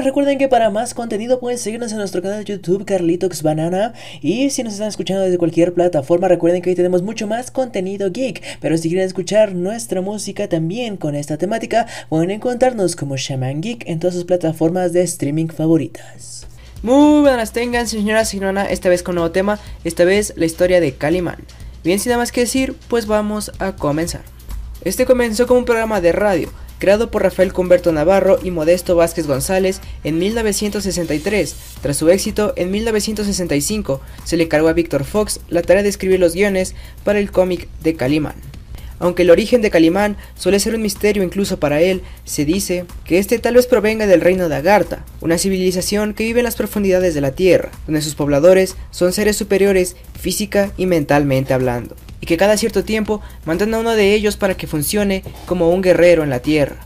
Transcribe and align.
Recuerden 0.00 0.38
que 0.38 0.48
para 0.48 0.70
más 0.70 0.94
contenido 0.94 1.38
pueden 1.38 1.58
seguirnos 1.58 1.92
en 1.92 1.98
nuestro 1.98 2.22
canal 2.22 2.42
de 2.42 2.56
YouTube 2.56 2.86
Carlitox 2.86 3.42
Banana 3.42 3.92
y 4.22 4.48
si 4.48 4.62
nos 4.62 4.72
están 4.72 4.88
escuchando 4.88 5.22
desde 5.22 5.36
cualquier 5.36 5.74
plataforma 5.74 6.28
recuerden 6.28 6.62
que 6.62 6.70
hoy 6.70 6.76
tenemos 6.76 7.02
mucho 7.02 7.26
más 7.26 7.50
contenido 7.50 8.10
geek, 8.10 8.42
pero 8.60 8.78
si 8.78 8.88
quieren 8.88 9.06
escuchar 9.06 9.54
nuestra 9.54 10.00
música 10.00 10.48
también 10.48 10.96
con 10.96 11.14
esta 11.14 11.36
temática 11.36 11.86
pueden 12.08 12.30
encontrarnos 12.30 12.96
como 12.96 13.16
Shaman 13.16 13.60
Geek 13.60 13.86
en 13.86 14.00
todas 14.00 14.14
sus 14.14 14.24
plataformas 14.24 14.94
de 14.94 15.02
streaming 15.02 15.48
favoritas. 15.48 16.46
Muy 16.82 17.20
buenas 17.20 17.52
tengan 17.52 17.86
señoras 17.86 18.32
y 18.32 18.38
señora, 18.38 18.64
esta 18.64 18.88
vez 18.88 19.02
con 19.02 19.12
un 19.12 19.16
nuevo 19.16 19.32
tema, 19.32 19.60
esta 19.84 20.04
vez 20.04 20.32
la 20.36 20.46
historia 20.46 20.80
de 20.80 20.94
Calimán. 20.94 21.44
Bien, 21.84 21.98
sin 21.98 22.10
nada 22.10 22.22
más 22.22 22.32
que 22.32 22.40
decir, 22.40 22.74
pues 22.88 23.06
vamos 23.06 23.52
a 23.58 23.76
comenzar. 23.76 24.22
Este 24.84 25.04
comenzó 25.04 25.46
como 25.46 25.60
un 25.60 25.66
programa 25.66 26.00
de 26.00 26.12
radio, 26.12 26.50
creado 26.82 27.12
por 27.12 27.22
Rafael 27.22 27.52
Cumberto 27.52 27.92
Navarro 27.92 28.40
y 28.42 28.50
Modesto 28.50 28.96
Vázquez 28.96 29.28
González 29.28 29.80
en 30.02 30.18
1963. 30.18 31.54
Tras 31.80 31.96
su 31.96 32.10
éxito, 32.10 32.54
en 32.56 32.72
1965 32.72 34.00
se 34.24 34.36
le 34.36 34.48
cargó 34.48 34.66
a 34.66 34.72
Víctor 34.72 35.04
Fox 35.04 35.38
la 35.48 35.62
tarea 35.62 35.84
de 35.84 35.88
escribir 35.88 36.18
los 36.18 36.34
guiones 36.34 36.74
para 37.04 37.20
el 37.20 37.30
cómic 37.30 37.68
de 37.84 37.94
Calimán. 37.94 38.34
Aunque 38.98 39.22
el 39.22 39.30
origen 39.30 39.62
de 39.62 39.70
Calimán 39.70 40.16
suele 40.34 40.58
ser 40.58 40.74
un 40.74 40.82
misterio 40.82 41.22
incluso 41.22 41.60
para 41.60 41.80
él, 41.80 42.02
se 42.24 42.44
dice 42.44 42.84
que 43.04 43.20
este 43.20 43.38
tal 43.38 43.54
vez 43.54 43.68
provenga 43.68 44.08
del 44.08 44.20
reino 44.20 44.48
de 44.48 44.56
Agartha, 44.56 45.04
una 45.20 45.38
civilización 45.38 46.14
que 46.14 46.24
vive 46.24 46.40
en 46.40 46.44
las 46.44 46.56
profundidades 46.56 47.14
de 47.14 47.20
la 47.20 47.30
Tierra, 47.30 47.70
donde 47.86 48.02
sus 48.02 48.16
pobladores 48.16 48.74
son 48.90 49.12
seres 49.12 49.36
superiores 49.36 49.94
física 50.20 50.72
y 50.76 50.86
mentalmente 50.86 51.54
hablando 51.54 51.94
y 52.22 52.26
que 52.26 52.38
cada 52.38 52.56
cierto 52.56 52.84
tiempo 52.84 53.20
mandan 53.44 53.74
a 53.74 53.78
uno 53.78 53.90
de 53.90 54.14
ellos 54.14 54.38
para 54.38 54.56
que 54.56 54.66
funcione 54.66 55.24
como 55.44 55.68
un 55.68 55.82
guerrero 55.82 56.22
en 56.22 56.30
la 56.30 56.40
Tierra. 56.40 56.76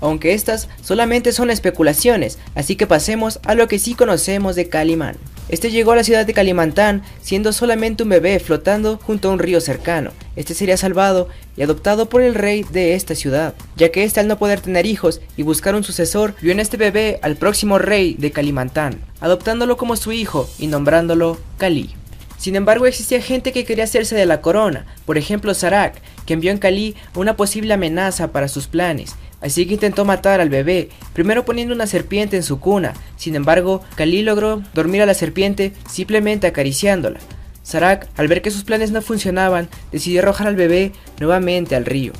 Aunque 0.00 0.32
estas 0.32 0.68
solamente 0.80 1.32
son 1.32 1.50
especulaciones, 1.50 2.38
así 2.54 2.76
que 2.76 2.86
pasemos 2.86 3.40
a 3.44 3.54
lo 3.54 3.66
que 3.66 3.78
sí 3.78 3.94
conocemos 3.94 4.54
de 4.54 4.68
Calimán. 4.68 5.16
Este 5.48 5.70
llegó 5.70 5.92
a 5.92 5.96
la 5.96 6.04
ciudad 6.04 6.26
de 6.26 6.34
Calimantán 6.34 7.02
siendo 7.20 7.52
solamente 7.52 8.02
un 8.02 8.08
bebé 8.10 8.38
flotando 8.40 8.98
junto 9.02 9.28
a 9.28 9.32
un 9.32 9.38
río 9.38 9.60
cercano. 9.60 10.10
Este 10.34 10.54
sería 10.54 10.76
salvado 10.76 11.28
y 11.56 11.62
adoptado 11.62 12.08
por 12.08 12.22
el 12.22 12.34
rey 12.34 12.64
de 12.70 12.94
esta 12.94 13.14
ciudad, 13.14 13.54
ya 13.76 13.90
que 13.90 14.04
este 14.04 14.20
al 14.20 14.28
no 14.28 14.38
poder 14.38 14.60
tener 14.60 14.86
hijos 14.86 15.20
y 15.36 15.42
buscar 15.42 15.74
un 15.74 15.84
sucesor, 15.84 16.34
vio 16.42 16.52
en 16.52 16.60
este 16.60 16.76
bebé 16.76 17.18
al 17.22 17.36
próximo 17.36 17.78
rey 17.78 18.14
de 18.18 18.32
Calimantán, 18.32 19.00
adoptándolo 19.20 19.76
como 19.76 19.96
su 19.96 20.12
hijo 20.12 20.48
y 20.58 20.66
nombrándolo 20.66 21.38
Cali. 21.58 21.94
Sin 22.38 22.54
embargo, 22.54 22.86
existía 22.86 23.20
gente 23.20 23.52
que 23.52 23.64
quería 23.64 23.84
hacerse 23.84 24.14
de 24.14 24.26
la 24.26 24.40
corona, 24.40 24.86
por 25.06 25.18
ejemplo 25.18 25.54
Sarak, 25.54 26.00
que 26.26 26.34
envió 26.34 26.50
en 26.50 26.58
Cali 26.58 26.94
una 27.14 27.36
posible 27.36 27.72
amenaza 27.74 28.30
para 28.32 28.48
sus 28.48 28.66
planes, 28.66 29.16
así 29.40 29.66
que 29.66 29.74
intentó 29.74 30.04
matar 30.04 30.40
al 30.40 30.50
bebé, 30.50 30.90
primero 31.12 31.44
poniendo 31.44 31.74
una 31.74 31.86
serpiente 31.86 32.36
en 32.36 32.42
su 32.42 32.60
cuna, 32.60 32.92
sin 33.16 33.36
embargo, 33.36 33.82
Cali 33.94 34.22
logró 34.22 34.62
dormir 34.74 35.02
a 35.02 35.06
la 35.06 35.14
serpiente 35.14 35.72
simplemente 35.90 36.46
acariciándola. 36.46 37.20
Sarak, 37.62 38.08
al 38.16 38.28
ver 38.28 38.42
que 38.42 38.50
sus 38.50 38.64
planes 38.64 38.92
no 38.92 39.02
funcionaban, 39.02 39.68
decidió 39.90 40.20
arrojar 40.20 40.46
al 40.46 40.56
bebé 40.56 40.92
nuevamente 41.18 41.74
al 41.74 41.84
río. 41.84 42.12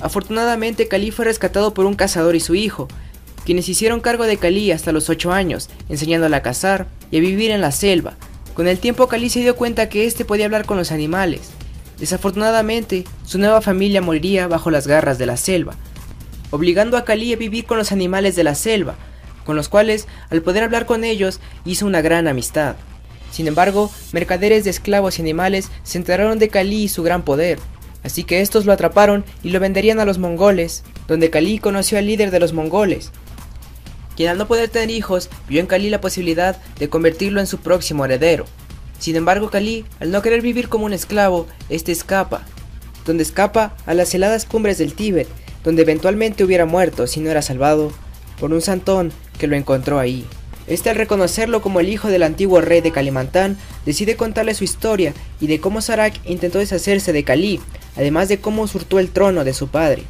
Afortunadamente, 0.00 0.86
Cali 0.86 1.10
fue 1.10 1.24
rescatado 1.24 1.74
por 1.74 1.86
un 1.86 1.94
cazador 1.94 2.36
y 2.36 2.40
su 2.40 2.54
hijo, 2.54 2.88
quienes 3.44 3.68
hicieron 3.68 4.00
cargo 4.00 4.24
de 4.24 4.36
Cali 4.36 4.70
hasta 4.70 4.92
los 4.92 5.10
8 5.10 5.32
años, 5.32 5.70
enseñándola 5.88 6.36
a 6.36 6.42
cazar 6.42 6.86
y 7.10 7.18
a 7.18 7.20
vivir 7.20 7.50
en 7.50 7.60
la 7.60 7.72
selva, 7.72 8.16
con 8.54 8.68
el 8.68 8.78
tiempo 8.78 9.08
Cali 9.08 9.28
se 9.28 9.40
dio 9.40 9.56
cuenta 9.56 9.88
que 9.88 10.06
éste 10.06 10.24
podía 10.24 10.46
hablar 10.46 10.64
con 10.64 10.76
los 10.76 10.92
animales. 10.92 11.50
Desafortunadamente, 11.98 13.04
su 13.24 13.38
nueva 13.38 13.60
familia 13.60 14.00
moriría 14.00 14.46
bajo 14.48 14.70
las 14.70 14.86
garras 14.86 15.18
de 15.18 15.26
la 15.26 15.36
selva, 15.36 15.74
obligando 16.50 16.96
a 16.96 17.04
Cali 17.04 17.32
a 17.32 17.36
vivir 17.36 17.66
con 17.66 17.78
los 17.78 17.92
animales 17.92 18.36
de 18.36 18.44
la 18.44 18.54
selva, 18.54 18.94
con 19.44 19.56
los 19.56 19.68
cuales, 19.68 20.06
al 20.30 20.42
poder 20.42 20.62
hablar 20.62 20.86
con 20.86 21.04
ellos, 21.04 21.40
hizo 21.64 21.86
una 21.86 22.00
gran 22.00 22.28
amistad. 22.28 22.76
Sin 23.30 23.48
embargo, 23.48 23.90
mercaderes 24.12 24.62
de 24.64 24.70
esclavos 24.70 25.18
y 25.18 25.22
animales 25.22 25.68
se 25.82 25.98
enteraron 25.98 26.38
de 26.38 26.48
Cali 26.48 26.84
y 26.84 26.88
su 26.88 27.02
gran 27.02 27.22
poder, 27.22 27.58
así 28.04 28.22
que 28.22 28.40
estos 28.40 28.64
lo 28.64 28.72
atraparon 28.72 29.24
y 29.42 29.50
lo 29.50 29.58
venderían 29.58 29.98
a 29.98 30.04
los 30.04 30.18
mongoles, 30.18 30.84
donde 31.08 31.30
Cali 31.30 31.58
conoció 31.58 31.98
al 31.98 32.06
líder 32.06 32.30
de 32.30 32.38
los 32.38 32.52
mongoles, 32.52 33.10
quien 34.16 34.30
al 34.30 34.38
no 34.38 34.46
poder 34.46 34.68
tener 34.68 34.90
hijos 34.90 35.28
vio 35.48 35.60
en 35.60 35.66
Kali 35.66 35.90
la 35.90 36.00
posibilidad 36.00 36.56
de 36.78 36.88
convertirlo 36.88 37.40
en 37.40 37.46
su 37.46 37.58
próximo 37.58 38.04
heredero. 38.04 38.44
Sin 38.98 39.16
embargo, 39.16 39.50
Kali, 39.50 39.84
al 40.00 40.10
no 40.10 40.22
querer 40.22 40.40
vivir 40.40 40.68
como 40.68 40.86
un 40.86 40.92
esclavo, 40.92 41.46
este 41.68 41.92
escapa, 41.92 42.42
donde 43.04 43.22
escapa 43.22 43.76
a 43.86 43.94
las 43.94 44.14
heladas 44.14 44.44
cumbres 44.44 44.78
del 44.78 44.94
Tíbet, 44.94 45.28
donde 45.62 45.82
eventualmente 45.82 46.44
hubiera 46.44 46.66
muerto 46.66 47.06
si 47.06 47.20
no 47.20 47.30
era 47.30 47.42
salvado 47.42 47.92
por 48.38 48.52
un 48.52 48.60
santón 48.60 49.12
que 49.38 49.46
lo 49.46 49.56
encontró 49.56 49.98
ahí. 49.98 50.24
Este 50.66 50.88
al 50.88 50.96
reconocerlo 50.96 51.60
como 51.60 51.80
el 51.80 51.90
hijo 51.90 52.08
del 52.08 52.22
antiguo 52.22 52.60
rey 52.60 52.80
de 52.80 52.90
Kalimantán, 52.90 53.58
decide 53.84 54.16
contarle 54.16 54.54
su 54.54 54.64
historia 54.64 55.12
y 55.40 55.46
de 55.46 55.60
cómo 55.60 55.82
Sarak 55.82 56.14
intentó 56.24 56.58
deshacerse 56.58 57.12
de 57.12 57.24
Kali, 57.24 57.60
además 57.96 58.28
de 58.28 58.40
cómo 58.40 58.62
usurtó 58.62 58.98
el 58.98 59.10
trono 59.10 59.44
de 59.44 59.52
su 59.52 59.68
padre. 59.68 60.04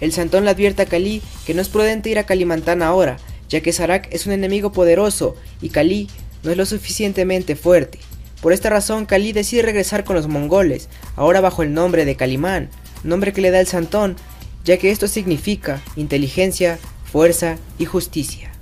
El 0.00 0.12
Santón 0.12 0.44
le 0.44 0.50
advierte 0.50 0.82
a 0.82 0.86
Kali 0.86 1.22
que 1.46 1.54
no 1.54 1.62
es 1.62 1.68
prudente 1.68 2.10
ir 2.10 2.18
a 2.18 2.26
Kalimantán 2.26 2.82
ahora, 2.82 3.16
ya 3.48 3.60
que 3.60 3.72
Sarak 3.72 4.12
es 4.12 4.26
un 4.26 4.32
enemigo 4.32 4.72
poderoso 4.72 5.34
y 5.60 5.70
Kali 5.70 6.08
no 6.42 6.50
es 6.50 6.56
lo 6.56 6.66
suficientemente 6.66 7.56
fuerte. 7.56 7.98
Por 8.40 8.52
esta 8.52 8.70
razón, 8.70 9.06
Kali 9.06 9.32
decide 9.32 9.62
regresar 9.62 10.04
con 10.04 10.14
los 10.14 10.28
mongoles, 10.28 10.88
ahora 11.16 11.40
bajo 11.40 11.62
el 11.62 11.74
nombre 11.74 12.04
de 12.04 12.14
Kalimán, 12.14 12.70
nombre 13.02 13.32
que 13.32 13.40
le 13.40 13.50
da 13.50 13.58
el 13.60 13.66
Santón, 13.66 14.16
ya 14.64 14.76
que 14.76 14.90
esto 14.90 15.08
significa 15.08 15.82
inteligencia, 15.96 16.78
fuerza 17.10 17.56
y 17.78 17.84
justicia. 17.84 18.52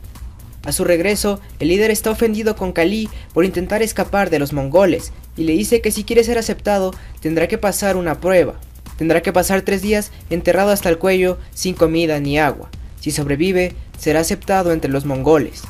A 0.65 0.73
su 0.73 0.85
regreso, 0.85 1.41
el 1.61 1.69
líder 1.69 1.91
está 1.91 2.11
ofendido 2.11 2.57
con 2.57 2.73
Kali 2.73 3.09
por 3.35 3.45
intentar 3.45 3.83
escapar 3.83 4.31
de 4.31 4.39
los 4.39 4.53
mongoles 4.53 5.13
y 5.37 5.45
le 5.45 5.53
dice 5.53 5.81
que 5.81 5.93
si 5.93 6.05
quiere 6.05 6.25
ser 6.25 6.39
aceptado 6.39 6.93
tendrá 7.21 7.47
que 7.47 7.59
pasar 7.59 7.97
una 7.97 8.21
prueba. 8.21 8.59
Tendrá 8.99 9.23
que 9.23 9.33
pasar 9.33 9.63
tres 9.63 9.83
días 9.83 10.13
enterrado 10.31 10.71
hasta 10.71 10.89
el 10.89 10.99
cuello 10.99 11.39
sin 11.55 11.75
comida 11.75 12.19
ni 12.21 12.39
agua. 12.39 12.71
Si 13.01 13.11
sobrevive, 13.11 13.75
será 13.99 14.21
aceptado 14.21 14.73
entre 14.73 14.91
los 14.91 15.05
mongoles. 15.05 15.63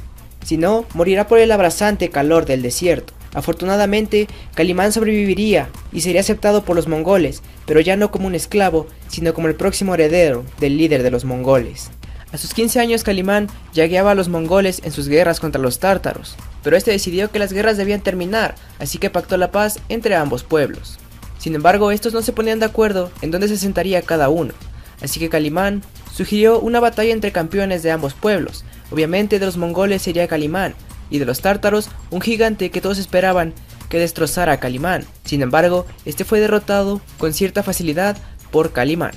Si 0.45 0.57
no, 0.57 0.87
morirá 0.95 1.27
por 1.27 1.39
el 1.39 1.51
abrasante 1.51 2.09
calor 2.09 2.47
del 2.47 2.63
desierto. 2.63 3.13
Afortunadamente, 3.35 4.29
Calimán 4.55 4.93
sobreviviría 4.93 5.69
y 5.93 6.01
sería 6.01 6.21
aceptado 6.21 6.65
por 6.65 6.77
los 6.77 6.89
mongoles, 6.89 7.43
pero 7.67 7.81
ya 7.81 7.97
no 7.97 8.11
como 8.11 8.29
un 8.29 8.35
esclavo, 8.35 8.87
sino 9.09 9.35
como 9.35 9.49
el 9.49 9.57
próximo 9.57 9.93
heredero 9.95 10.45
del 10.59 10.79
líder 10.79 11.03
de 11.03 11.11
los 11.11 11.25
mongoles. 11.25 11.91
A 12.33 12.39
sus 12.39 12.55
15 12.55 12.81
años 12.81 13.03
Calimán 13.03 13.49
ya 13.73 13.87
guiaba 13.87 14.13
a 14.13 14.15
los 14.15 14.29
mongoles 14.29 14.81
en 14.85 14.93
sus 14.93 15.09
guerras 15.09 15.39
contra 15.39 15.61
los 15.61 15.79
tártaros, 15.79 16.37
pero 16.63 16.77
este 16.77 16.91
decidió 16.91 17.31
que 17.31 17.39
las 17.39 17.53
guerras 17.53 17.77
debían 17.77 18.01
terminar, 18.01 18.55
así 18.79 18.99
que 18.99 19.11
pactó 19.11 19.37
la 19.37 19.53
paz 19.53 19.81
entre 19.89 20.15
ambos 20.15 20.43
pueblos. 20.43 20.99
Sin 21.39 21.55
embargo, 21.55 21.91
estos 21.91 22.13
no 22.13 22.23
se 22.23 22.33
ponían 22.33 22.59
de 22.59 22.67
acuerdo 22.67 23.11
en 23.23 23.31
dónde 23.31 23.49
se 23.49 23.57
sentaría 23.57 24.03
cada 24.03 24.29
uno, 24.29 24.55
así 25.01 25.21
que 25.21 25.29
Calimán 25.29 25.83
sugirió 26.13 26.61
una 26.61 26.81
batalla 26.81 27.13
entre 27.13 27.33
campeones 27.33 27.83
de 27.83 27.91
ambos 27.91 28.15
pueblos. 28.15 28.65
Obviamente 28.91 29.39
de 29.39 29.47
los 29.47 29.57
mongoles 29.57 30.03
sería 30.03 30.29
Calimán, 30.29 30.75
y 31.11 31.19
de 31.19 31.25
los 31.25 31.41
tártaros 31.41 31.89
un 32.11 32.21
gigante 32.21 32.71
que 32.71 32.81
todos 32.81 32.99
esperaban 32.99 33.55
que 33.89 33.99
destrozara 33.99 34.53
a 34.53 34.61
Calimán. 34.61 35.05
Sin 35.25 35.43
embargo, 35.43 35.87
este 36.05 36.25
fue 36.25 36.41
derrotado 36.41 37.01
con 37.19 37.33
cierta 37.33 37.63
facilidad 37.63 38.17
por 38.51 38.73
Calimán. 38.73 39.13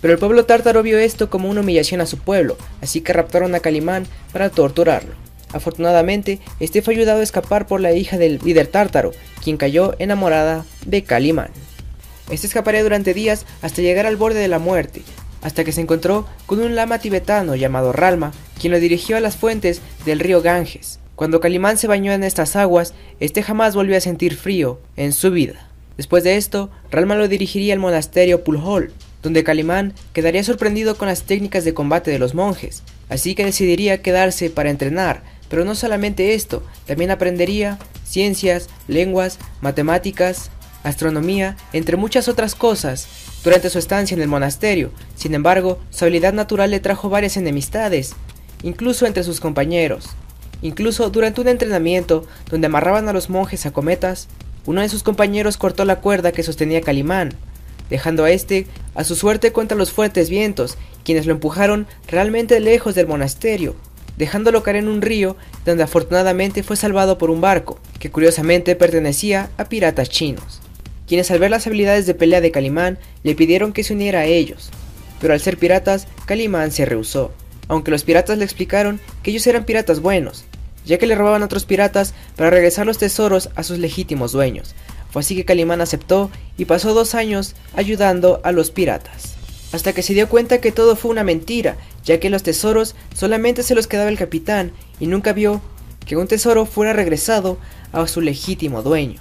Pero 0.00 0.12
el 0.12 0.18
pueblo 0.18 0.44
tártaro 0.44 0.82
vio 0.82 0.98
esto 0.98 1.30
como 1.30 1.48
una 1.48 1.60
humillación 1.60 2.00
a 2.00 2.06
su 2.06 2.18
pueblo, 2.18 2.56
así 2.82 3.00
que 3.00 3.12
raptaron 3.12 3.54
a 3.54 3.60
Calimán 3.60 4.06
para 4.32 4.50
torturarlo. 4.50 5.12
Afortunadamente, 5.54 6.40
este 6.58 6.82
fue 6.82 6.94
ayudado 6.94 7.20
a 7.20 7.22
escapar 7.22 7.68
por 7.68 7.80
la 7.80 7.92
hija 7.92 8.18
del 8.18 8.40
líder 8.44 8.66
tártaro, 8.66 9.12
quien 9.42 9.56
cayó 9.56 9.94
enamorada 10.00 10.66
de 10.84 11.04
Calimán. 11.04 11.50
Este 12.28 12.48
escaparía 12.48 12.82
durante 12.82 13.14
días 13.14 13.46
hasta 13.62 13.80
llegar 13.80 14.04
al 14.04 14.16
borde 14.16 14.40
de 14.40 14.48
la 14.48 14.58
muerte, 14.58 15.02
hasta 15.42 15.62
que 15.62 15.70
se 15.70 15.80
encontró 15.80 16.26
con 16.46 16.60
un 16.60 16.74
lama 16.74 16.98
tibetano 16.98 17.54
llamado 17.54 17.92
Ralma, 17.92 18.32
quien 18.60 18.72
lo 18.72 18.80
dirigió 18.80 19.16
a 19.16 19.20
las 19.20 19.36
fuentes 19.36 19.80
del 20.04 20.18
río 20.18 20.42
Ganges. 20.42 20.98
Cuando 21.14 21.38
Calimán 21.38 21.78
se 21.78 21.86
bañó 21.86 22.12
en 22.12 22.24
estas 22.24 22.56
aguas, 22.56 22.92
este 23.20 23.44
jamás 23.44 23.76
volvió 23.76 23.96
a 23.96 24.00
sentir 24.00 24.34
frío 24.34 24.80
en 24.96 25.12
su 25.12 25.30
vida. 25.30 25.68
Después 25.96 26.24
de 26.24 26.36
esto, 26.36 26.70
Ralma 26.90 27.14
lo 27.14 27.28
dirigiría 27.28 27.74
al 27.74 27.78
monasterio 27.78 28.42
Pulhol, 28.42 28.92
donde 29.22 29.44
Calimán 29.44 29.94
quedaría 30.12 30.42
sorprendido 30.42 30.98
con 30.98 31.06
las 31.06 31.22
técnicas 31.22 31.64
de 31.64 31.74
combate 31.74 32.10
de 32.10 32.18
los 32.18 32.34
monjes, 32.34 32.82
así 33.08 33.36
que 33.36 33.44
decidiría 33.44 34.02
quedarse 34.02 34.50
para 34.50 34.70
entrenar 34.70 35.22
pero 35.54 35.64
no 35.64 35.76
solamente 35.76 36.34
esto, 36.34 36.64
también 36.84 37.12
aprendería 37.12 37.78
ciencias, 38.02 38.68
lenguas, 38.88 39.38
matemáticas, 39.60 40.50
astronomía, 40.82 41.56
entre 41.72 41.96
muchas 41.96 42.26
otras 42.26 42.56
cosas, 42.56 43.06
durante 43.44 43.70
su 43.70 43.78
estancia 43.78 44.16
en 44.16 44.20
el 44.20 44.26
monasterio. 44.26 44.90
Sin 45.14 45.32
embargo, 45.32 45.78
su 45.90 46.04
habilidad 46.04 46.32
natural 46.32 46.72
le 46.72 46.80
trajo 46.80 47.08
varias 47.08 47.36
enemistades, 47.36 48.16
incluso 48.64 49.06
entre 49.06 49.22
sus 49.22 49.38
compañeros. 49.38 50.08
Incluso 50.60 51.08
durante 51.10 51.40
un 51.40 51.46
entrenamiento 51.46 52.26
donde 52.50 52.66
amarraban 52.66 53.08
a 53.08 53.12
los 53.12 53.30
monjes 53.30 53.64
a 53.64 53.72
cometas, 53.72 54.26
uno 54.66 54.80
de 54.80 54.88
sus 54.88 55.04
compañeros 55.04 55.56
cortó 55.56 55.84
la 55.84 56.00
cuerda 56.00 56.32
que 56.32 56.42
sostenía 56.42 56.80
Calimán, 56.80 57.32
dejando 57.90 58.24
a 58.24 58.32
este 58.32 58.66
a 58.96 59.04
su 59.04 59.14
suerte 59.14 59.52
contra 59.52 59.78
los 59.78 59.92
fuertes 59.92 60.30
vientos, 60.30 60.78
quienes 61.04 61.26
lo 61.26 61.32
empujaron 61.32 61.86
realmente 62.08 62.58
lejos 62.58 62.96
del 62.96 63.06
monasterio, 63.06 63.76
dejándolo 64.16 64.62
caer 64.62 64.76
en 64.76 64.88
un 64.88 65.02
río 65.02 65.36
donde 65.64 65.82
afortunadamente 65.82 66.62
fue 66.62 66.76
salvado 66.76 67.18
por 67.18 67.30
un 67.30 67.40
barco, 67.40 67.78
que 67.98 68.10
curiosamente 68.10 68.76
pertenecía 68.76 69.50
a 69.56 69.66
piratas 69.66 70.08
chinos, 70.08 70.60
quienes 71.06 71.30
al 71.30 71.38
ver 71.38 71.50
las 71.50 71.66
habilidades 71.66 72.06
de 72.06 72.14
pelea 72.14 72.40
de 72.40 72.50
Calimán 72.50 72.98
le 73.22 73.34
pidieron 73.34 73.72
que 73.72 73.84
se 73.84 73.94
uniera 73.94 74.20
a 74.20 74.26
ellos, 74.26 74.70
pero 75.20 75.34
al 75.34 75.40
ser 75.40 75.58
piratas, 75.58 76.06
Calimán 76.26 76.70
se 76.70 76.84
rehusó, 76.84 77.32
aunque 77.68 77.90
los 77.90 78.04
piratas 78.04 78.38
le 78.38 78.44
explicaron 78.44 79.00
que 79.22 79.30
ellos 79.30 79.46
eran 79.46 79.64
piratas 79.64 80.00
buenos, 80.00 80.44
ya 80.84 80.98
que 80.98 81.06
le 81.06 81.14
robaban 81.14 81.42
a 81.42 81.46
otros 81.46 81.64
piratas 81.64 82.14
para 82.36 82.50
regresar 82.50 82.86
los 82.86 82.98
tesoros 82.98 83.50
a 83.54 83.62
sus 83.62 83.78
legítimos 83.78 84.32
dueños. 84.32 84.74
Fue 85.10 85.20
así 85.20 85.36
que 85.36 85.44
Calimán 85.44 85.80
aceptó 85.80 86.30
y 86.58 86.64
pasó 86.64 86.92
dos 86.92 87.14
años 87.14 87.54
ayudando 87.74 88.40
a 88.44 88.52
los 88.52 88.70
piratas, 88.70 89.33
hasta 89.74 89.92
que 89.92 90.02
se 90.02 90.14
dio 90.14 90.28
cuenta 90.28 90.60
que 90.60 90.70
todo 90.70 90.94
fue 90.94 91.10
una 91.10 91.24
mentira, 91.24 91.76
ya 92.04 92.20
que 92.20 92.30
los 92.30 92.44
tesoros 92.44 92.94
solamente 93.12 93.64
se 93.64 93.74
los 93.74 93.88
quedaba 93.88 94.08
el 94.08 94.16
capitán 94.16 94.70
y 95.00 95.08
nunca 95.08 95.32
vio 95.32 95.60
que 96.06 96.16
un 96.16 96.28
tesoro 96.28 96.64
fuera 96.64 96.92
regresado 96.92 97.58
a 97.90 98.06
su 98.06 98.20
legítimo 98.20 98.82
dueño. 98.82 99.20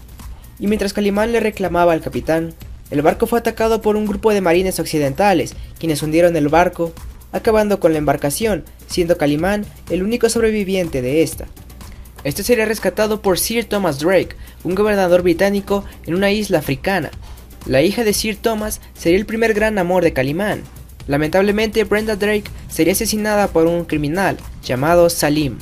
Y 0.60 0.68
mientras 0.68 0.94
Calimán 0.94 1.32
le 1.32 1.40
reclamaba 1.40 1.94
al 1.94 2.02
capitán, 2.02 2.54
el 2.92 3.02
barco 3.02 3.26
fue 3.26 3.40
atacado 3.40 3.82
por 3.82 3.96
un 3.96 4.06
grupo 4.06 4.32
de 4.32 4.42
marines 4.42 4.80
occidentales, 4.80 5.56
quienes 5.80 6.04
hundieron 6.04 6.36
el 6.36 6.50
barco 6.50 6.94
acabando 7.32 7.80
con 7.80 7.94
la 7.94 7.98
embarcación, 7.98 8.64
siendo 8.86 9.18
Calimán 9.18 9.66
el 9.90 10.04
único 10.04 10.30
sobreviviente 10.30 11.02
de 11.02 11.24
esta. 11.24 11.48
Este 12.24 12.44
sería 12.44 12.66
rescatado 12.66 13.24
por 13.24 13.40
Sir 13.40 13.66
Thomas 13.66 13.98
Drake, 13.98 14.36
un 14.64 14.76
gobernador 14.76 15.24
británico 15.24 15.84
en 16.06 16.14
una 16.14 16.30
isla 16.30 16.60
africana. 16.60 17.10
La 17.66 17.82
hija 17.82 18.04
de 18.04 18.14
Sir 18.14 18.36
Thomas 18.36 18.82
sería 18.94 19.18
el 19.18 19.26
primer 19.26 19.54
gran 19.54 19.78
amor 19.78 20.04
de 20.04 20.14
Calimán. 20.14 20.64
Lamentablemente, 21.08 21.84
Brenda 21.84 22.16
Drake 22.16 22.50
sería 22.70 22.94
asesinada 22.94 23.48
por 23.48 23.68
un 23.68 23.86
criminal 23.86 24.38
llamado 24.64 25.10
Salim. 25.10 25.58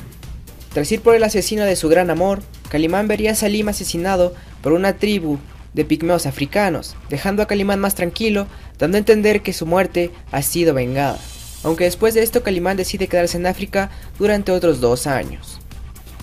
Tras 0.72 0.90
ir 0.92 1.00
por 1.00 1.14
el 1.14 1.24
asesino 1.24 1.64
de 1.64 1.76
su 1.76 1.88
gran 1.88 2.10
amor, 2.10 2.42
Calimán 2.68 3.08
vería 3.08 3.32
a 3.32 3.34
Salim 3.34 3.68
asesinado 3.68 4.34
por 4.62 4.72
una 4.72 4.94
tribu 4.94 5.38
de 5.74 5.84
pigmeos 5.84 6.26
africanos, 6.26 6.96
dejando 7.08 7.42
a 7.42 7.46
Calimán 7.46 7.80
más 7.80 7.94
tranquilo, 7.94 8.46
dando 8.78 8.96
a 8.96 9.00
entender 9.00 9.42
que 9.42 9.52
su 9.52 9.66
muerte 9.66 10.10
ha 10.30 10.42
sido 10.42 10.74
vengada 10.74 11.18
aunque 11.62 11.84
después 11.84 12.14
de 12.14 12.22
esto 12.22 12.42
Calimán 12.42 12.76
decide 12.76 13.08
quedarse 13.08 13.36
en 13.36 13.46
África 13.46 13.90
durante 14.18 14.52
otros 14.52 14.80
dos 14.80 15.06
años. 15.06 15.60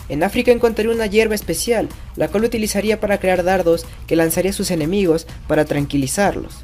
En 0.09 0.23
África 0.23 0.51
encontraría 0.51 0.93
una 0.93 1.05
hierba 1.05 1.35
especial, 1.35 1.87
la 2.15 2.27
cual 2.27 2.43
utilizaría 2.43 2.99
para 2.99 3.19
crear 3.19 3.43
dardos 3.43 3.85
que 4.07 4.15
lanzaría 4.15 4.51
a 4.51 4.55
sus 4.55 4.71
enemigos 4.71 5.27
para 5.47 5.65
tranquilizarlos. 5.65 6.57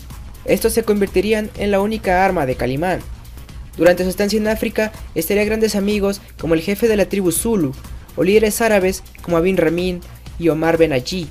Estos 0.45 0.73
se 0.73 0.83
convertirían 0.83 1.49
en 1.57 1.71
la 1.71 1.79
única 1.79 2.25
arma 2.25 2.45
de 2.45 2.55
Calimán. 2.55 2.99
Durante 3.77 4.03
su 4.03 4.09
estancia 4.09 4.37
en 4.37 4.47
África, 4.47 4.91
estaría 5.13 5.45
grandes 5.45 5.75
amigos 5.75 6.21
como 6.39 6.53
el 6.53 6.61
jefe 6.61 6.87
de 6.87 6.95
la 6.95 7.07
tribu 7.07 7.31
Zulu, 7.31 7.73
o 8.15 8.23
líderes 8.23 8.61
árabes 8.61 9.03
como 9.21 9.37
Abin 9.37 9.57
Ramin 9.57 10.01
y 10.39 10.49
Omar 10.49 10.77
Ben 10.77 10.93
Aji, 10.93 11.27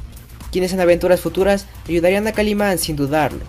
quienes 0.52 0.72
en 0.72 0.80
aventuras 0.80 1.20
futuras 1.20 1.66
ayudarían 1.88 2.26
a 2.26 2.32
Calimán 2.32 2.78
sin 2.78 2.96
dudarlo. 2.96 3.40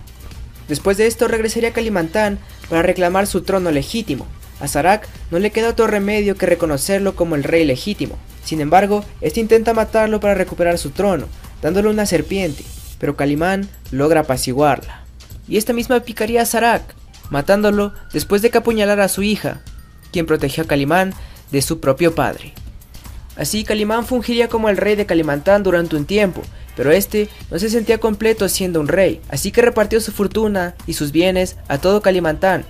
Después 0.68 0.96
de 0.96 1.06
esto 1.06 1.28
regresaría 1.28 1.68
a 1.68 1.72
Kalimantán 1.72 2.38
para 2.68 2.82
reclamar 2.82 3.26
su 3.26 3.42
trono 3.42 3.70
legítimo. 3.70 4.26
A 4.58 4.68
Sarak 4.68 5.06
no 5.30 5.38
le 5.38 5.50
queda 5.50 5.68
otro 5.68 5.86
remedio 5.86 6.34
que 6.34 6.46
reconocerlo 6.46 7.14
como 7.14 7.36
el 7.36 7.44
rey 7.44 7.64
legítimo. 7.64 8.16
Sin 8.46 8.60
embargo, 8.60 9.04
este 9.20 9.40
intenta 9.40 9.74
matarlo 9.74 10.20
para 10.20 10.34
recuperar 10.34 10.78
su 10.78 10.90
trono, 10.90 11.26
dándole 11.60 11.88
una 11.88 12.06
serpiente, 12.06 12.64
pero 13.00 13.16
Calimán 13.16 13.68
logra 13.90 14.20
apaciguarla. 14.20 15.02
Y 15.48 15.56
esta 15.56 15.72
misma 15.72 15.98
picaría 15.98 16.42
a 16.42 16.46
Sarak, 16.46 16.94
matándolo 17.28 17.92
después 18.12 18.42
de 18.42 18.50
que 18.50 18.58
apuñalara 18.58 19.02
a 19.02 19.08
su 19.08 19.24
hija, 19.24 19.62
quien 20.12 20.26
protegió 20.26 20.62
a 20.62 20.66
Calimán 20.68 21.12
de 21.50 21.60
su 21.60 21.80
propio 21.80 22.14
padre. 22.14 22.54
Así 23.34 23.64
Calimán 23.64 24.06
fungiría 24.06 24.48
como 24.48 24.68
el 24.68 24.76
rey 24.76 24.94
de 24.94 25.06
Calimantán 25.06 25.64
durante 25.64 25.96
un 25.96 26.06
tiempo, 26.06 26.42
pero 26.76 26.92
este 26.92 27.28
no 27.50 27.58
se 27.58 27.68
sentía 27.68 27.98
completo 27.98 28.48
siendo 28.48 28.80
un 28.80 28.86
rey, 28.86 29.20
así 29.28 29.50
que 29.50 29.60
repartió 29.60 30.00
su 30.00 30.12
fortuna 30.12 30.76
y 30.86 30.92
sus 30.92 31.10
bienes 31.10 31.56
a 31.66 31.78
todo 31.78 32.00
Calimantán, 32.00 32.64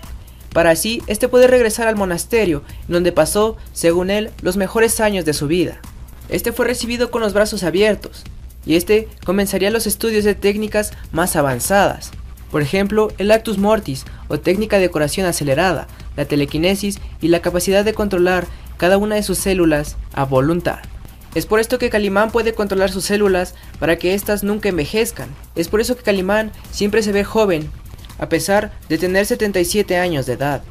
para 0.57 0.71
así 0.71 1.03
este 1.07 1.29
poder 1.29 1.51
regresar 1.51 1.87
al 1.87 1.97
monasterio, 1.97 2.63
donde 2.89 3.13
pasó, 3.13 3.59
según 3.75 4.09
él, 4.09 4.31
los 4.41 4.57
mejores 4.57 5.01
años 5.01 5.27
de 5.27 5.35
su 5.35 5.49
vida. 5.49 5.83
Este 6.31 6.51
fue 6.51 6.65
recibido 6.65 7.11
con 7.11 7.21
los 7.21 7.35
brazos 7.35 7.63
abiertos, 7.63 8.25
y 8.65 8.77
este 8.77 9.07
comenzaría 9.27 9.71
los 9.71 9.87
estudios 9.87 10.25
de 10.25 10.35
técnicas 10.35 10.95
más 11.13 11.37
avanzadas, 11.37 12.11
por 12.51 12.63
ejemplo, 12.63 13.13
el 13.19 13.33
Actus 13.33 13.59
Mortis 13.59 14.07
o 14.29 14.41
técnica 14.41 14.79
de 14.79 14.89
curación 14.89 15.27
acelerada, 15.27 15.89
la 16.17 16.25
telequinesis 16.25 17.01
y 17.21 17.29
la 17.29 17.43
capacidad 17.43 17.85
de 17.85 17.93
controlar 17.93 18.47
cada 18.79 18.97
una 18.97 19.17
de 19.17 19.25
sus 19.25 19.37
células 19.37 19.99
a 20.15 20.25
voluntad. 20.25 20.79
Es 21.35 21.45
por 21.45 21.61
esto 21.61 21.79
que 21.79 21.91
Calimán 21.91 22.31
puede 22.31 22.55
controlar 22.55 22.91
sus 22.91 23.05
células 23.05 23.55
para 23.79 23.97
que 23.97 24.15
éstas 24.15 24.43
nunca 24.43 24.71
envejezcan. 24.71 25.29
Es 25.55 25.69
por 25.69 25.83
eso 25.83 25.99
que 25.99 26.03
Calimán 26.03 26.51
siempre 26.71 27.03
se 27.03 27.13
ve 27.13 27.25
joven, 27.25 27.71
a 28.19 28.29
pesar 28.29 28.73
de 28.89 28.99
tener 28.99 29.27
77 29.27 29.97
años 29.97 30.27
de 30.27 30.35
edad. 30.35 30.63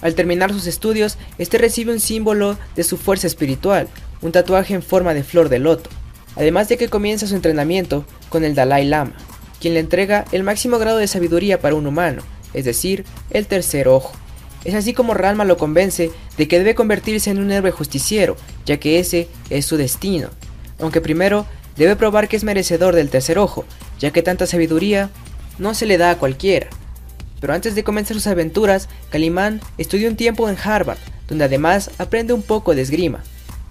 Al 0.00 0.14
terminar 0.14 0.52
sus 0.52 0.66
estudios, 0.66 1.18
este 1.38 1.58
recibe 1.58 1.92
un 1.92 2.00
símbolo 2.00 2.56
de 2.76 2.84
su 2.84 2.96
fuerza 2.96 3.26
espiritual, 3.26 3.88
un 4.22 4.32
tatuaje 4.32 4.74
en 4.74 4.82
forma 4.82 5.14
de 5.14 5.24
flor 5.24 5.48
de 5.48 5.58
loto, 5.58 5.90
además 6.36 6.68
de 6.68 6.76
que 6.76 6.88
comienza 6.88 7.26
su 7.26 7.34
entrenamiento 7.34 8.04
con 8.28 8.44
el 8.44 8.54
Dalai 8.54 8.84
Lama, 8.86 9.14
quien 9.60 9.74
le 9.74 9.80
entrega 9.80 10.24
el 10.32 10.44
máximo 10.44 10.78
grado 10.78 10.98
de 10.98 11.08
sabiduría 11.08 11.60
para 11.60 11.74
un 11.74 11.86
humano, 11.86 12.22
es 12.54 12.64
decir, 12.64 13.04
el 13.30 13.46
tercer 13.46 13.88
ojo. 13.88 14.12
Es 14.64 14.74
así 14.74 14.92
como 14.92 15.14
Ralma 15.14 15.44
lo 15.44 15.56
convence 15.56 16.10
de 16.36 16.48
que 16.48 16.58
debe 16.58 16.74
convertirse 16.74 17.30
en 17.30 17.38
un 17.38 17.50
héroe 17.50 17.70
justiciero, 17.70 18.36
ya 18.66 18.78
que 18.78 18.98
ese 18.98 19.28
es 19.50 19.66
su 19.66 19.76
destino. 19.76 20.30
Aunque 20.80 21.00
primero 21.00 21.46
debe 21.76 21.96
probar 21.96 22.28
que 22.28 22.36
es 22.36 22.44
merecedor 22.44 22.94
del 22.94 23.08
tercer 23.08 23.38
ojo, 23.38 23.64
ya 23.98 24.10
que 24.10 24.22
tanta 24.22 24.46
sabiduría 24.46 25.10
no 25.58 25.74
se 25.74 25.86
le 25.86 25.98
da 25.98 26.10
a 26.10 26.18
cualquiera. 26.18 26.68
Pero 27.40 27.52
antes 27.52 27.74
de 27.74 27.84
comenzar 27.84 28.14
sus 28.14 28.26
aventuras, 28.26 28.88
Calimán 29.10 29.60
estudió 29.78 30.08
un 30.08 30.16
tiempo 30.16 30.48
en 30.48 30.56
Harvard, 30.62 30.98
donde 31.28 31.44
además 31.44 31.90
aprende 31.98 32.32
un 32.32 32.42
poco 32.42 32.74
de 32.74 32.82
esgrima. 32.82 33.22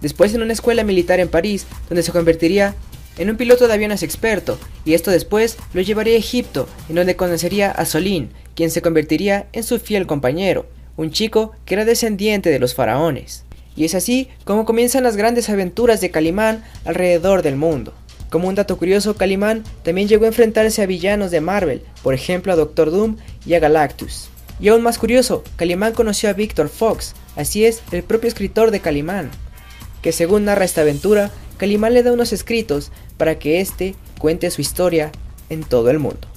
Después 0.01 0.33
en 0.33 0.41
una 0.41 0.53
escuela 0.53 0.83
militar 0.83 1.19
en 1.19 1.27
París, 1.27 1.65
donde 1.89 2.03
se 2.03 2.11
convertiría 2.11 2.75
en 3.17 3.29
un 3.29 3.37
piloto 3.37 3.67
de 3.67 3.73
aviones 3.73 4.03
experto, 4.03 4.59
y 4.85 4.93
esto 4.93 5.11
después 5.11 5.57
lo 5.73 5.81
llevaría 5.81 6.13
a 6.13 6.19
Egipto, 6.19 6.69
en 6.87 6.95
donde 6.95 7.15
conocería 7.15 7.71
a 7.71 7.85
Solín, 7.85 8.29
quien 8.55 8.69
se 8.69 8.81
convertiría 8.81 9.47
en 9.53 9.63
su 9.63 9.79
fiel 9.79 10.05
compañero 10.07 10.67
un 10.97 11.11
chico 11.11 11.53
que 11.65 11.75
era 11.75 11.85
descendiente 11.85 12.49
de 12.49 12.59
los 12.59 12.73
faraones. 12.73 13.45
Y 13.75 13.85
es 13.85 13.93
así 13.95 14.27
como 14.43 14.65
comienzan 14.65 15.03
las 15.03 15.15
grandes 15.15 15.49
aventuras 15.49 16.01
de 16.01 16.09
Calimán 16.09 16.63
alrededor 16.83 17.43
del 17.43 17.55
mundo. 17.55 17.93
Como 18.29 18.47
un 18.49 18.55
dato 18.55 18.77
curioso, 18.77 19.15
Calimán 19.15 19.63
también 19.83 20.07
llegó 20.07 20.25
a 20.25 20.29
enfrentarse 20.29 20.81
a 20.81 20.85
villanos 20.85 21.31
de 21.31 21.41
Marvel, 21.41 21.81
por 22.03 22.13
ejemplo 22.13 22.51
a 22.51 22.57
Doctor 22.57 22.91
Doom 22.91 23.15
y 23.45 23.53
a 23.53 23.59
Galactus. 23.59 24.29
Y 24.59 24.67
aún 24.69 24.81
más 24.81 24.97
curioso, 24.97 25.43
Calimán 25.55 25.93
conoció 25.93 26.29
a 26.29 26.33
Victor 26.33 26.67
Fox, 26.67 27.13
así 27.35 27.65
es, 27.65 27.81
el 27.91 28.03
propio 28.03 28.27
escritor 28.27 28.71
de 28.71 28.79
Calimán, 28.79 29.29
que 30.01 30.11
según 30.11 30.45
narra 30.45 30.65
esta 30.65 30.81
aventura, 30.81 31.31
Calimán 31.57 31.93
le 31.93 32.03
da 32.03 32.11
unos 32.11 32.33
escritos 32.33 32.91
para 33.17 33.39
que 33.39 33.61
éste 33.61 33.95
cuente 34.19 34.51
su 34.51 34.61
historia 34.61 35.11
en 35.49 35.63
todo 35.63 35.89
el 35.89 35.99
mundo. 35.99 36.27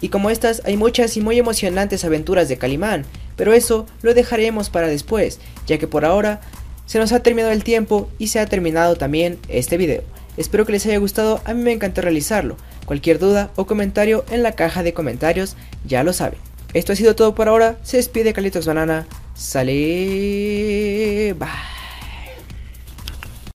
Y 0.00 0.08
como 0.08 0.30
estas, 0.30 0.62
hay 0.64 0.76
muchas 0.76 1.16
y 1.16 1.20
muy 1.20 1.38
emocionantes 1.38 2.04
aventuras 2.04 2.48
de 2.48 2.58
Calimán, 2.58 3.04
pero 3.36 3.52
eso 3.52 3.86
lo 4.02 4.14
dejaremos 4.14 4.70
para 4.70 4.88
después, 4.88 5.40
ya 5.66 5.78
que 5.78 5.88
por 5.88 6.04
ahora 6.04 6.40
se 6.86 6.98
nos 6.98 7.12
ha 7.12 7.20
terminado 7.20 7.52
el 7.52 7.64
tiempo 7.64 8.08
y 8.18 8.28
se 8.28 8.38
ha 8.38 8.46
terminado 8.46 8.96
también 8.96 9.38
este 9.48 9.76
video. 9.76 10.02
Espero 10.36 10.66
que 10.66 10.72
les 10.72 10.86
haya 10.86 10.98
gustado, 10.98 11.40
a 11.44 11.54
mí 11.54 11.62
me 11.62 11.72
encantó 11.72 12.00
realizarlo. 12.00 12.56
Cualquier 12.86 13.18
duda 13.18 13.50
o 13.56 13.66
comentario 13.66 14.24
en 14.30 14.42
la 14.42 14.52
caja 14.52 14.82
de 14.82 14.94
comentarios, 14.94 15.56
ya 15.86 16.04
lo 16.04 16.12
saben. 16.12 16.38
Esto 16.72 16.92
ha 16.92 16.96
sido 16.96 17.14
todo 17.14 17.34
por 17.34 17.48
ahora, 17.48 17.76
se 17.82 17.98
despide 17.98 18.32
Calitos 18.32 18.66
Banana, 18.66 19.06
sale... 19.34 21.34
Bye. 21.38 21.73